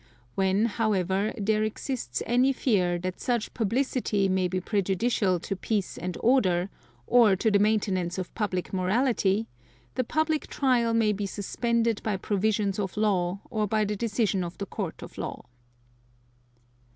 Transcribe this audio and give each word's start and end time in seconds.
When, 0.33 0.65
however, 0.65 1.31
there 1.37 1.63
exists 1.63 2.23
any 2.25 2.53
fear, 2.53 2.97
that 2.97 3.19
such 3.19 3.53
publicity 3.53 4.27
may 4.27 4.47
be 4.47 4.59
prejudicial 4.59 5.39
to 5.41 5.55
peace 5.55 5.95
and 5.95 6.17
order, 6.21 6.71
or 7.05 7.35
to 7.35 7.51
the 7.51 7.59
maintenance 7.59 8.17
of 8.17 8.33
public 8.33 8.73
morality, 8.73 9.47
the 9.93 10.03
public 10.03 10.47
trial 10.47 10.95
may 10.95 11.13
be 11.13 11.27
suspended 11.27 12.01
by 12.01 12.17
provisions 12.17 12.79
of 12.79 12.97
law 12.97 13.41
or 13.51 13.67
by 13.67 13.85
the 13.85 13.95
decision 13.95 14.43
of 14.43 14.57
the 14.57 14.65
Court 14.65 15.03
of 15.03 15.19
Law. 15.19 15.45